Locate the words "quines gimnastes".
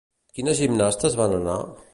0.37-1.19